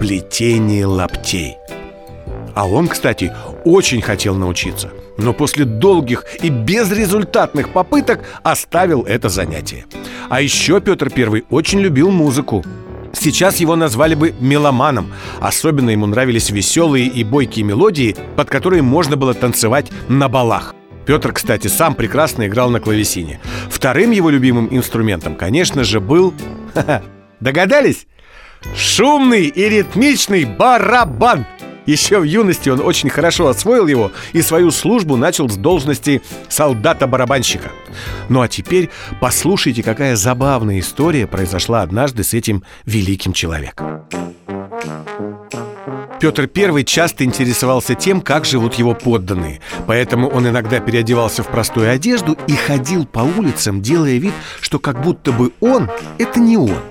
плетение 0.00 0.86
лаптей. 0.86 1.56
А 2.54 2.66
он, 2.66 2.88
кстати, 2.88 3.32
очень 3.64 4.02
хотел 4.02 4.34
научиться 4.34 4.90
но 5.20 5.32
после 5.32 5.64
долгих 5.64 6.24
и 6.42 6.48
безрезультатных 6.48 7.72
попыток 7.72 8.20
оставил 8.42 9.02
это 9.02 9.28
занятие. 9.28 9.86
А 10.28 10.40
еще 10.40 10.80
Петр 10.80 11.10
I 11.14 11.44
очень 11.50 11.80
любил 11.80 12.10
музыку. 12.10 12.64
Сейчас 13.12 13.56
его 13.56 13.76
назвали 13.76 14.14
бы 14.14 14.34
меломаном. 14.40 15.12
Особенно 15.40 15.90
ему 15.90 16.06
нравились 16.06 16.50
веселые 16.50 17.06
и 17.06 17.24
бойкие 17.24 17.64
мелодии, 17.64 18.16
под 18.36 18.48
которые 18.48 18.82
можно 18.82 19.16
было 19.16 19.34
танцевать 19.34 19.90
на 20.08 20.28
балах. 20.28 20.74
Петр, 21.06 21.32
кстати, 21.32 21.66
сам 21.66 21.94
прекрасно 21.94 22.46
играл 22.46 22.70
на 22.70 22.78
клавесине. 22.78 23.40
Вторым 23.68 24.12
его 24.12 24.30
любимым 24.30 24.68
инструментом, 24.70 25.34
конечно 25.34 25.82
же, 25.82 26.00
был... 26.00 26.34
Догадались? 27.40 28.06
Шумный 28.76 29.46
и 29.46 29.68
ритмичный 29.68 30.44
барабан– 30.44 31.46
еще 31.90 32.20
в 32.20 32.24
юности 32.24 32.68
он 32.68 32.80
очень 32.80 33.10
хорошо 33.10 33.48
освоил 33.48 33.86
его 33.86 34.12
и 34.32 34.42
свою 34.42 34.70
службу 34.70 35.16
начал 35.16 35.48
с 35.48 35.56
должности 35.56 36.22
солдата-барабанщика. 36.48 37.70
Ну 38.28 38.40
а 38.40 38.48
теперь 38.48 38.90
послушайте, 39.20 39.82
какая 39.82 40.16
забавная 40.16 40.78
история 40.78 41.26
произошла 41.26 41.82
однажды 41.82 42.24
с 42.24 42.34
этим 42.34 42.62
великим 42.84 43.32
человеком. 43.32 44.04
Петр 46.20 46.50
I 46.54 46.84
часто 46.84 47.24
интересовался 47.24 47.94
тем, 47.94 48.20
как 48.20 48.44
живут 48.44 48.74
его 48.74 48.94
подданные, 48.94 49.60
поэтому 49.86 50.28
он 50.28 50.46
иногда 50.46 50.78
переодевался 50.78 51.42
в 51.42 51.48
простую 51.48 51.90
одежду 51.90 52.36
и 52.46 52.52
ходил 52.52 53.06
по 53.06 53.20
улицам, 53.20 53.80
делая 53.80 54.18
вид, 54.18 54.34
что 54.60 54.78
как 54.78 55.02
будто 55.02 55.32
бы 55.32 55.52
он– 55.60 55.88
это 56.18 56.38
не 56.38 56.58
он– 56.58 56.76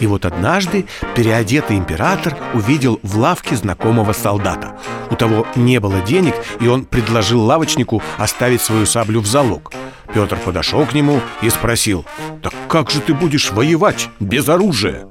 и 0.00 0.06
вот 0.06 0.24
однажды 0.24 0.86
переодетый 1.14 1.76
император 1.76 2.36
увидел 2.54 3.00
в 3.02 3.18
лавке 3.18 3.56
знакомого 3.56 4.12
солдата. 4.12 4.78
У 5.10 5.16
того 5.16 5.46
не 5.56 5.80
было 5.80 6.00
денег, 6.00 6.34
и 6.60 6.68
он 6.68 6.84
предложил 6.84 7.42
лавочнику 7.42 8.02
оставить 8.16 8.62
свою 8.62 8.86
саблю 8.86 9.20
в 9.20 9.26
залог. 9.26 9.72
Петр 10.12 10.36
подошел 10.36 10.86
к 10.86 10.94
нему 10.94 11.20
и 11.42 11.50
спросил, 11.50 12.04
«Так 12.42 12.54
как 12.68 12.90
же 12.90 13.00
ты 13.00 13.14
будешь 13.14 13.50
воевать 13.50 14.08
без 14.20 14.48
оружия?» 14.48 15.08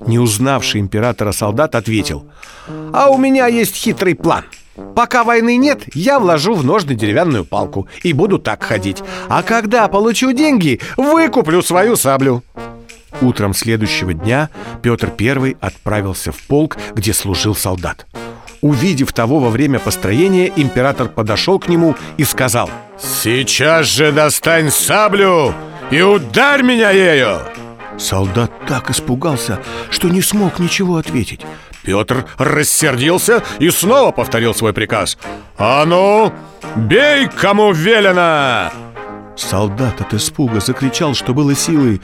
Не 0.00 0.18
узнавший 0.18 0.80
императора 0.80 1.32
солдат 1.32 1.74
ответил, 1.74 2.26
«А 2.92 3.08
у 3.08 3.18
меня 3.18 3.46
есть 3.46 3.76
хитрый 3.76 4.14
план». 4.14 4.44
Пока 4.96 5.22
войны 5.22 5.56
нет, 5.56 5.82
я 5.94 6.18
вложу 6.18 6.54
в 6.54 6.64
ножны 6.64 6.94
деревянную 6.94 7.44
палку 7.44 7.88
и 8.02 8.14
буду 8.14 8.38
так 8.38 8.62
ходить. 8.62 9.02
А 9.28 9.42
когда 9.42 9.86
получу 9.88 10.32
деньги, 10.32 10.80
выкуплю 10.96 11.62
свою 11.62 11.94
саблю. 11.94 12.42
Утром 13.20 13.54
следующего 13.54 14.14
дня 14.14 14.50
Петр 14.82 15.12
I 15.18 15.56
отправился 15.60 16.32
в 16.32 16.40
полк, 16.42 16.76
где 16.94 17.12
служил 17.12 17.54
солдат. 17.54 18.06
Увидев 18.60 19.12
того 19.12 19.40
во 19.40 19.50
время 19.50 19.78
построения, 19.78 20.50
император 20.54 21.08
подошел 21.08 21.58
к 21.58 21.68
нему 21.68 21.96
и 22.16 22.24
сказал 22.24 22.70
«Сейчас 22.98 23.86
же 23.86 24.12
достань 24.12 24.70
саблю 24.70 25.54
и 25.90 26.00
ударь 26.00 26.62
меня 26.62 26.90
ею!» 26.90 27.40
Солдат 27.98 28.50
так 28.66 28.90
испугался, 28.90 29.60
что 29.90 30.08
не 30.08 30.22
смог 30.22 30.58
ничего 30.58 30.96
ответить 30.96 31.42
Петр 31.82 32.24
рассердился 32.38 33.42
и 33.58 33.70
снова 33.70 34.12
повторил 34.12 34.54
свой 34.54 34.72
приказ 34.72 35.18
«А 35.58 35.84
ну, 35.84 36.32
бей, 36.76 37.28
кому 37.28 37.72
велено!» 37.72 38.70
Солдат 39.36 40.00
от 40.00 40.14
испуга 40.14 40.60
закричал, 40.60 41.14
что 41.14 41.34
было 41.34 41.54
силы 41.54 42.00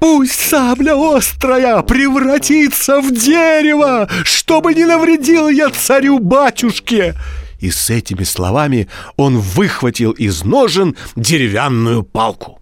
Пусть 0.00 0.40
сабля 0.40 0.94
острая 0.94 1.82
превратится 1.82 3.00
в 3.00 3.12
дерево, 3.12 4.08
чтобы 4.24 4.74
не 4.74 4.84
навредил 4.84 5.48
я 5.48 5.70
царю-батюшке!» 5.70 7.16
И 7.58 7.70
с 7.70 7.90
этими 7.90 8.22
словами 8.22 8.88
он 9.16 9.38
выхватил 9.38 10.12
из 10.12 10.44
ножен 10.44 10.96
деревянную 11.16 12.04
палку. 12.04 12.60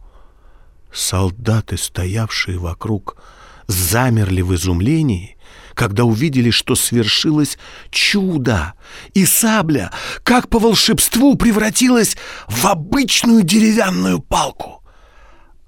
Солдаты, 0.90 1.76
стоявшие 1.76 2.58
вокруг, 2.58 3.18
замерли 3.66 4.40
в 4.40 4.54
изумлении, 4.54 5.36
когда 5.74 6.04
увидели, 6.04 6.48
что 6.48 6.74
свершилось 6.74 7.58
чудо, 7.90 8.72
и 9.12 9.26
сабля, 9.26 9.92
как 10.22 10.48
по 10.48 10.58
волшебству, 10.58 11.36
превратилась 11.36 12.16
в 12.48 12.66
обычную 12.66 13.42
деревянную 13.42 14.20
палку. 14.20 14.82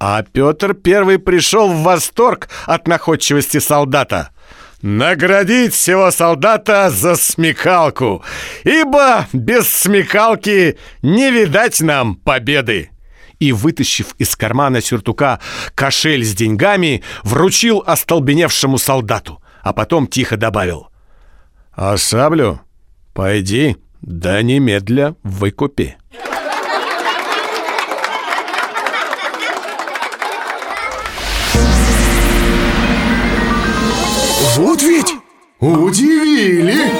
А 0.00 0.22
Петр 0.22 0.74
Первый 0.74 1.18
пришел 1.18 1.68
в 1.68 1.82
восторг 1.82 2.48
от 2.66 2.86
находчивости 2.86 3.58
солдата. 3.58 4.30
Наградить 4.80 5.74
всего 5.74 6.12
солдата 6.12 6.90
за 6.90 7.16
смекалку, 7.16 8.22
ибо 8.62 9.26
без 9.32 9.68
смекалки 9.68 10.78
не 11.02 11.32
видать 11.32 11.80
нам 11.80 12.14
победы. 12.14 12.90
И, 13.40 13.50
вытащив 13.52 14.14
из 14.18 14.36
кармана 14.36 14.80
сюртука 14.80 15.40
кошель 15.74 16.24
с 16.24 16.32
деньгами, 16.32 17.02
вручил 17.24 17.82
остолбеневшему 17.84 18.78
солдату, 18.78 19.42
а 19.62 19.72
потом 19.72 20.06
тихо 20.06 20.36
добавил. 20.36 20.88
«А 21.72 21.96
саблю 21.96 22.60
пойди, 23.14 23.76
да 24.00 24.42
немедля 24.42 25.16
выкупи». 25.24 25.96
Удивили! 35.60 36.92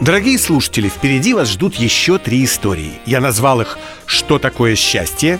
Дорогие 0.00 0.38
слушатели, 0.38 0.88
впереди 0.88 1.34
вас 1.34 1.48
ждут 1.48 1.74
еще 1.74 2.18
три 2.18 2.44
истории. 2.44 2.92
Я 3.04 3.20
назвал 3.20 3.60
их 3.60 3.78
«Что 4.06 4.38
такое 4.38 4.74
счастье?», 4.74 5.38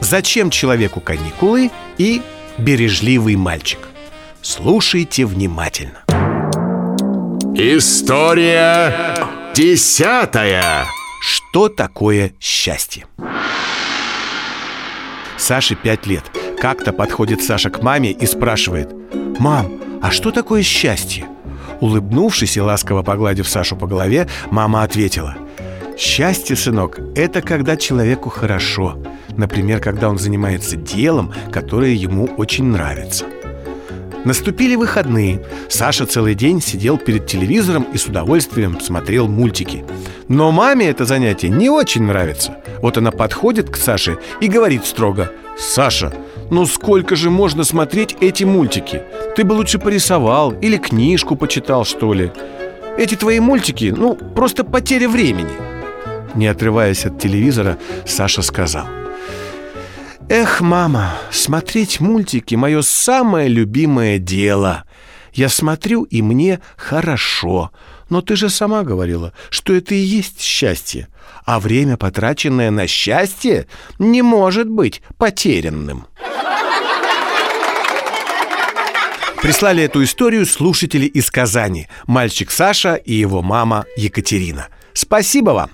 «Зачем 0.00 0.50
человеку 0.50 1.00
каникулы?» 1.00 1.70
и 1.98 2.22
«Бережливый 2.58 3.36
мальчик». 3.36 3.78
Слушайте 4.40 5.24
внимательно. 5.24 6.02
История 7.54 9.16
десятая. 9.54 10.86
Что 11.20 11.68
такое 11.68 12.32
счастье? 12.40 13.06
Саше 15.36 15.76
пять 15.76 16.06
лет. 16.06 16.24
Как-то 16.60 16.92
подходит 16.92 17.42
Саша 17.42 17.70
к 17.70 17.82
маме 17.82 18.10
и 18.10 18.26
спрашивает 18.26 18.90
«Мам, 19.38 19.81
а 20.02 20.10
что 20.10 20.30
такое 20.30 20.62
счастье?» 20.62 21.24
Улыбнувшись 21.80 22.56
и 22.56 22.60
ласково 22.60 23.02
погладив 23.02 23.48
Сашу 23.48 23.76
по 23.76 23.86
голове, 23.86 24.28
мама 24.50 24.82
ответила. 24.82 25.36
«Счастье, 25.96 26.56
сынок, 26.56 26.98
это 27.16 27.40
когда 27.40 27.76
человеку 27.76 28.28
хорошо. 28.28 28.98
Например, 29.36 29.80
когда 29.80 30.08
он 30.08 30.18
занимается 30.18 30.76
делом, 30.76 31.32
которое 31.50 31.92
ему 31.92 32.26
очень 32.36 32.64
нравится 32.64 33.26
Наступили 34.24 34.76
выходные. 34.76 35.42
Саша 35.68 36.06
целый 36.06 36.34
день 36.34 36.60
сидел 36.60 36.96
перед 36.96 37.26
телевизором 37.26 37.86
и 37.92 37.98
с 37.98 38.06
удовольствием 38.06 38.80
смотрел 38.80 39.26
мультики. 39.26 39.84
Но 40.28 40.52
маме 40.52 40.88
это 40.88 41.04
занятие 41.04 41.48
не 41.48 41.68
очень 41.68 42.04
нравится. 42.04 42.56
Вот 42.80 42.96
она 42.96 43.10
подходит 43.10 43.70
к 43.70 43.76
Саше 43.76 44.18
и 44.40 44.46
говорит 44.46 44.86
строго 44.86 45.32
«Саша, 45.58 46.12
ну 46.50 46.66
сколько 46.66 47.16
же 47.16 47.30
можно 47.30 47.64
смотреть 47.64 48.16
эти 48.20 48.44
мультики? 48.44 49.02
Ты 49.36 49.44
бы 49.44 49.54
лучше 49.54 49.78
порисовал 49.78 50.52
или 50.52 50.76
книжку 50.76 51.34
почитал, 51.34 51.84
что 51.84 52.12
ли. 52.12 52.30
Эти 52.96 53.16
твои 53.16 53.40
мультики, 53.40 53.92
ну, 53.96 54.14
просто 54.14 54.64
потеря 54.64 55.08
времени. 55.08 55.52
Не 56.34 56.46
отрываясь 56.46 57.06
от 57.06 57.18
телевизора, 57.18 57.78
Саша 58.06 58.42
сказал 58.42 58.86
Эх, 60.34 60.62
мама, 60.62 61.12
смотреть 61.30 62.00
мультики– 62.00 62.54
мое 62.56 62.80
самое 62.80 63.48
любимое 63.48 64.16
дело. 64.16 64.84
Я 65.34 65.50
смотрю, 65.50 66.04
и 66.04 66.22
мне 66.22 66.60
хорошо. 66.78 67.70
Но 68.08 68.22
ты 68.22 68.34
же 68.36 68.48
сама 68.48 68.82
говорила, 68.82 69.34
что 69.50 69.74
это 69.74 69.94
и 69.94 69.98
есть 69.98 70.40
счастье. 70.40 71.08
А 71.44 71.60
время, 71.60 71.98
потраченное 71.98 72.70
на 72.70 72.86
счастье, 72.86 73.66
не 73.98 74.22
может 74.22 74.70
быть 74.70 75.02
потерянным. 75.18 76.06
Прислали 79.42 79.82
эту 79.82 80.02
историю 80.02 80.46
слушатели 80.46 81.04
из 81.04 81.30
Казани. 81.30 81.88
Мальчик 82.06 82.50
Саша 82.50 82.94
и 82.94 83.12
его 83.12 83.42
мама 83.42 83.84
Екатерина. 83.98 84.68
Спасибо 84.94 85.50
вам! 85.50 85.70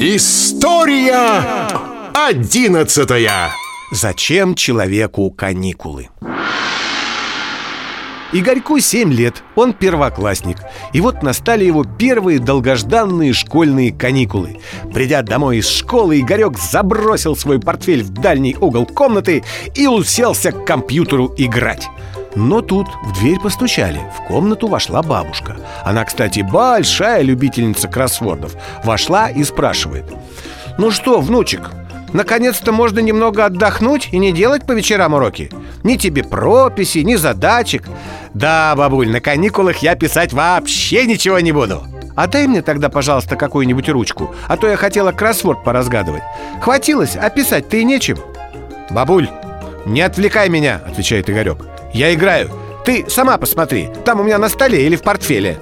История 0.00 1.93
одиннадцатая. 2.14 3.50
Зачем 3.90 4.54
человеку 4.54 5.32
каникулы? 5.32 6.10
Игорьку 8.32 8.78
7 8.78 9.12
лет, 9.12 9.42
он 9.56 9.72
первоклассник 9.72 10.58
И 10.92 11.00
вот 11.00 11.22
настали 11.22 11.64
его 11.64 11.84
первые 11.84 12.38
долгожданные 12.38 13.32
школьные 13.32 13.92
каникулы 13.92 14.60
Придя 14.92 15.22
домой 15.22 15.58
из 15.58 15.68
школы, 15.68 16.18
Игорек 16.18 16.58
забросил 16.58 17.36
свой 17.36 17.60
портфель 17.60 18.02
в 18.02 18.10
дальний 18.10 18.56
угол 18.60 18.86
комнаты 18.86 19.44
И 19.74 19.86
уселся 19.86 20.52
к 20.52 20.64
компьютеру 20.64 21.34
играть 21.36 21.88
но 22.36 22.62
тут 22.62 22.88
в 23.04 23.20
дверь 23.20 23.38
постучали. 23.38 24.00
В 24.18 24.26
комнату 24.26 24.66
вошла 24.66 25.04
бабушка. 25.04 25.56
Она, 25.84 26.04
кстати, 26.04 26.40
большая 26.40 27.22
любительница 27.22 27.86
кроссвордов. 27.86 28.56
Вошла 28.82 29.30
и 29.30 29.44
спрашивает. 29.44 30.06
«Ну 30.76 30.90
что, 30.90 31.20
внучек, 31.20 31.70
наконец-то 32.14 32.72
можно 32.72 33.00
немного 33.00 33.44
отдохнуть 33.44 34.08
и 34.12 34.18
не 34.18 34.32
делать 34.32 34.66
по 34.66 34.72
вечерам 34.72 35.12
уроки? 35.12 35.50
Ни 35.82 35.96
тебе 35.96 36.24
прописи, 36.24 36.98
ни 37.00 37.16
задачек». 37.16 37.84
«Да, 38.32 38.74
бабуль, 38.74 39.10
на 39.10 39.20
каникулах 39.20 39.78
я 39.78 39.94
писать 39.94 40.32
вообще 40.32 41.04
ничего 41.04 41.38
не 41.40 41.52
буду». 41.52 41.82
А 42.16 42.26
дай 42.26 42.46
мне 42.46 42.62
тогда, 42.62 42.88
пожалуйста, 42.88 43.34
какую-нибудь 43.34 43.88
ручку 43.88 44.32
А 44.46 44.56
то 44.56 44.68
я 44.68 44.76
хотела 44.76 45.10
кроссворд 45.10 45.64
поразгадывать 45.64 46.22
Хватилось, 46.60 47.16
а 47.16 47.28
писать-то 47.28 47.76
и 47.76 47.82
нечем 47.82 48.18
Бабуль, 48.90 49.28
не 49.84 50.00
отвлекай 50.00 50.48
меня, 50.48 50.80
отвечает 50.86 51.28
Игорек 51.28 51.58
я 51.94 52.12
играю. 52.12 52.50
Ты 52.84 53.06
сама 53.08 53.38
посмотри, 53.38 53.88
там 54.04 54.20
у 54.20 54.24
меня 54.24 54.38
на 54.38 54.48
столе 54.48 54.84
или 54.84 54.96
в 54.96 55.02
портфеле. 55.02 55.58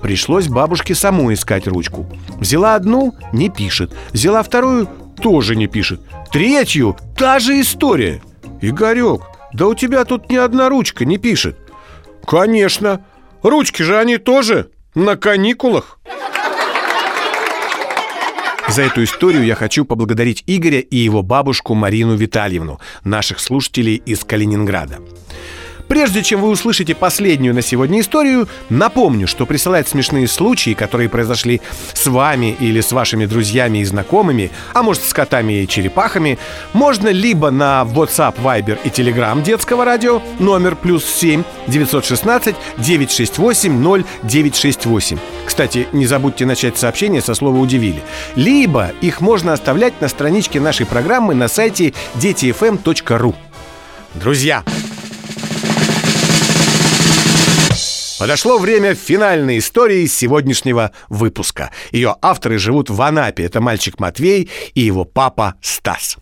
Пришлось 0.00 0.46
бабушке 0.46 0.94
саму 0.94 1.32
искать 1.34 1.66
ручку. 1.66 2.06
Взяла 2.38 2.76
одну– 2.76 3.14
не 3.32 3.50
пишет. 3.50 3.92
Взяла 4.12 4.42
вторую– 4.44 4.88
тоже 5.18 5.56
не 5.56 5.66
пишет. 5.66 6.00
Третью– 6.32 6.96
та 7.16 7.38
же 7.38 7.60
история. 7.60 8.22
Игорек, 8.60 9.22
да 9.52 9.66
у 9.66 9.74
тебя 9.74 10.04
тут 10.04 10.30
ни 10.30 10.36
одна 10.36 10.68
ручка 10.68 11.04
не 11.04 11.18
пишет. 11.18 11.56
Конечно. 12.26 13.04
Ручки 13.42 13.82
же 13.82 13.98
они 13.98 14.18
тоже 14.18 14.70
на 14.94 15.16
каникулах. 15.16 15.98
За 18.68 18.82
эту 18.82 19.02
историю 19.04 19.44
я 19.44 19.54
хочу 19.54 19.84
поблагодарить 19.86 20.44
Игоря 20.46 20.80
и 20.80 20.96
его 20.96 21.22
бабушку 21.22 21.74
Марину 21.74 22.16
Витальевну, 22.16 22.80
наших 23.02 23.40
слушателей 23.40 23.96
из 23.96 24.24
Калининграда. 24.24 24.98
Прежде 25.88 26.22
чем 26.22 26.42
вы 26.42 26.50
услышите 26.50 26.94
последнюю 26.94 27.54
на 27.54 27.62
сегодня 27.62 28.00
историю, 28.00 28.48
напомню, 28.68 29.26
что 29.26 29.46
присылать 29.46 29.88
смешные 29.88 30.28
случаи, 30.28 30.74
которые 30.74 31.08
произошли 31.08 31.60
с 31.94 32.06
вами 32.06 32.56
или 32.60 32.80
с 32.80 32.92
вашими 32.92 33.24
друзьями 33.24 33.78
и 33.78 33.84
знакомыми, 33.84 34.50
а 34.74 34.82
может 34.82 35.02
с 35.02 35.12
котами 35.12 35.62
и 35.62 35.68
черепахами, 35.68 36.38
можно 36.74 37.08
либо 37.08 37.50
на 37.50 37.82
WhatsApp, 37.82 38.36
Viber 38.42 38.78
и 38.84 38.88
Telegram 38.88 39.42
детского 39.42 39.84
радио 39.84 40.22
номер 40.38 40.76
плюс 40.76 41.04
7 41.04 41.42
916 41.66 42.54
968 42.76 44.02
0968. 44.22 45.18
Кстати, 45.46 45.88
не 45.92 46.06
забудьте 46.06 46.44
начать 46.44 46.76
сообщение 46.76 47.22
со 47.22 47.34
слова 47.34 47.58
«удивили». 47.58 48.02
Либо 48.36 48.92
их 49.00 49.20
можно 49.20 49.54
оставлять 49.54 50.00
на 50.00 50.08
страничке 50.08 50.60
нашей 50.60 50.86
программы 50.86 51.34
на 51.34 51.48
сайте 51.48 51.94
детифм.ру. 52.16 53.34
Друзья, 54.14 54.64
Подошло 58.18 58.58
время 58.58 58.94
финальной 58.94 59.58
истории 59.58 60.04
сегодняшнего 60.06 60.90
выпуска. 61.08 61.70
Ее 61.92 62.16
авторы 62.20 62.58
живут 62.58 62.90
в 62.90 63.00
Анапе. 63.00 63.44
Это 63.44 63.60
мальчик 63.60 64.00
Матвей 64.00 64.50
и 64.74 64.80
его 64.80 65.04
папа 65.04 65.54
Стас. 65.62 66.16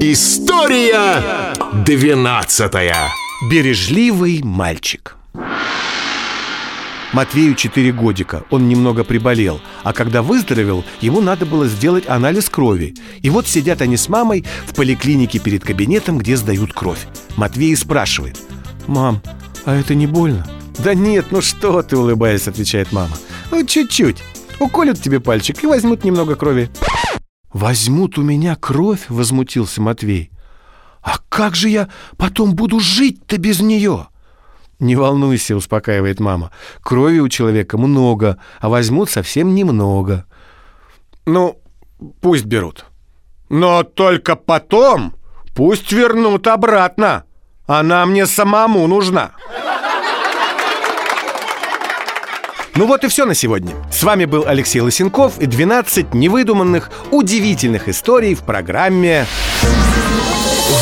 История 0.00 1.54
двенадцатая. 1.84 3.08
Бережливый 3.50 4.40
мальчик. 4.44 5.16
Матвею 7.12 7.54
4 7.54 7.90
годика, 7.92 8.44
он 8.50 8.68
немного 8.68 9.02
приболел 9.02 9.62
А 9.82 9.94
когда 9.94 10.20
выздоровел, 10.20 10.84
ему 11.00 11.22
надо 11.22 11.46
было 11.46 11.66
сделать 11.66 12.06
анализ 12.06 12.50
крови 12.50 12.94
И 13.22 13.30
вот 13.30 13.48
сидят 13.48 13.80
они 13.80 13.96
с 13.96 14.10
мамой 14.10 14.44
в 14.66 14.74
поликлинике 14.74 15.38
перед 15.38 15.64
кабинетом, 15.64 16.18
где 16.18 16.36
сдают 16.36 16.74
кровь 16.74 17.06
Матвей 17.36 17.74
спрашивает 17.76 18.38
«Мам, 18.86 19.22
а 19.64 19.74
это 19.74 19.94
не 19.94 20.06
больно?» 20.06 20.46
«Да 20.78 20.94
нет, 20.94 21.26
ну 21.30 21.40
что 21.40 21.82
ты, 21.82 21.96
улыбаясь, 21.96 22.46
отвечает 22.46 22.92
мама 22.92 23.16
Ну 23.50 23.66
чуть-чуть, 23.66 24.22
уколют 24.60 25.00
тебе 25.02 25.18
пальчик 25.18 25.62
и 25.64 25.66
возьмут 25.66 26.04
немного 26.04 26.36
крови 26.36 26.70
«Возьмут 27.52 28.18
у 28.18 28.22
меня 28.22 28.56
кровь?»— 28.56 29.06
возмутился 29.08 29.80
Матвей 29.80 30.30
«А 31.02 31.18
как 31.28 31.54
же 31.54 31.68
я 31.68 31.88
потом 32.16 32.54
буду 32.54 32.80
жить-то 32.80 33.38
без 33.38 33.60
нее?» 33.60 34.08
«Не 34.78 34.94
волнуйся»,— 34.94 35.56
успокаивает 35.56 36.20
мама. 36.20 36.52
«Крови 36.82 37.18
у 37.18 37.28
человека 37.28 37.78
много, 37.78 38.38
а 38.60 38.68
возьмут 38.68 39.10
совсем 39.10 39.54
немного». 39.54 40.26
«Ну, 41.26 41.60
пусть 42.20 42.44
берут. 42.44 42.84
Но 43.48 43.82
только 43.82 44.36
потом 44.36 45.14
пусть 45.54 45.90
вернут 45.90 46.46
обратно. 46.46 47.24
Она 47.68 48.04
мне 48.06 48.26
самому 48.26 48.86
нужна». 48.88 49.30
Ну 52.74 52.86
вот 52.86 53.04
и 53.04 53.08
все 53.08 53.24
на 53.24 53.34
сегодня. 53.34 53.74
С 53.92 54.02
вами 54.02 54.24
был 54.24 54.44
Алексей 54.46 54.80
Лысенков 54.80 55.38
и 55.38 55.46
12 55.46 56.14
невыдуманных, 56.14 56.90
удивительных 57.10 57.88
историй 57.88 58.34
в 58.34 58.42
программе 58.42 59.26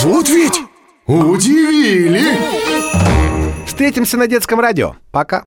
Вот 0.03 0.29
ведь 0.29 0.61
удивили! 1.07 2.39
Встретимся 3.67 4.17
на 4.17 4.27
детском 4.27 4.59
радио. 4.59 4.97
Пока. 5.11 5.45